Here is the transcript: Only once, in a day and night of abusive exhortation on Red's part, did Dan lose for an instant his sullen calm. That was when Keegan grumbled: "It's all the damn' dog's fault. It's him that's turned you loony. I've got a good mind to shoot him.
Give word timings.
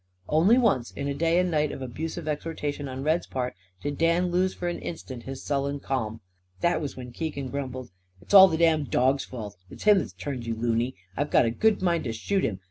Only 0.27 0.57
once, 0.57 0.89
in 0.89 1.07
a 1.07 1.13
day 1.13 1.37
and 1.39 1.51
night 1.51 1.71
of 1.71 1.83
abusive 1.83 2.27
exhortation 2.27 2.87
on 2.89 3.03
Red's 3.03 3.27
part, 3.27 3.53
did 3.83 3.99
Dan 3.99 4.31
lose 4.31 4.51
for 4.51 4.67
an 4.67 4.79
instant 4.79 5.21
his 5.25 5.43
sullen 5.43 5.79
calm. 5.79 6.21
That 6.61 6.81
was 6.81 6.97
when 6.97 7.11
Keegan 7.11 7.49
grumbled: 7.49 7.91
"It's 8.19 8.33
all 8.33 8.47
the 8.47 8.57
damn' 8.57 8.85
dog's 8.85 9.25
fault. 9.25 9.57
It's 9.69 9.83
him 9.83 9.99
that's 9.99 10.13
turned 10.13 10.47
you 10.47 10.55
loony. 10.55 10.95
I've 11.15 11.29
got 11.29 11.45
a 11.45 11.51
good 11.51 11.83
mind 11.83 12.05
to 12.05 12.13
shoot 12.13 12.43
him. 12.43 12.59